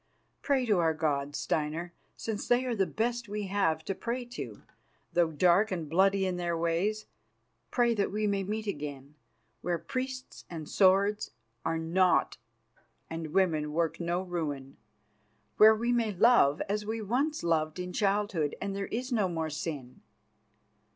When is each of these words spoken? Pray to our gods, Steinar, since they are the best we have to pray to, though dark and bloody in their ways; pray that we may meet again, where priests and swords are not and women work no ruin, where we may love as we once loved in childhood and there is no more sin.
Pray 0.41 0.65
to 0.65 0.79
our 0.79 0.95
gods, 0.95 1.37
Steinar, 1.37 1.93
since 2.17 2.47
they 2.47 2.65
are 2.65 2.73
the 2.73 2.87
best 2.87 3.29
we 3.29 3.43
have 3.45 3.85
to 3.85 3.93
pray 3.93 4.25
to, 4.25 4.63
though 5.13 5.29
dark 5.31 5.71
and 5.71 5.87
bloody 5.87 6.25
in 6.25 6.37
their 6.37 6.57
ways; 6.57 7.05
pray 7.69 7.93
that 7.93 8.11
we 8.11 8.25
may 8.25 8.41
meet 8.43 8.65
again, 8.65 9.13
where 9.61 9.77
priests 9.77 10.43
and 10.49 10.67
swords 10.67 11.29
are 11.63 11.77
not 11.77 12.37
and 13.11 13.27
women 13.35 13.71
work 13.73 13.99
no 13.99 14.23
ruin, 14.23 14.75
where 15.57 15.75
we 15.75 15.91
may 15.91 16.11
love 16.11 16.63
as 16.67 16.83
we 16.83 16.99
once 16.99 17.43
loved 17.43 17.77
in 17.77 17.93
childhood 17.93 18.55
and 18.59 18.75
there 18.75 18.87
is 18.87 19.11
no 19.11 19.29
more 19.29 19.51
sin. 19.51 20.01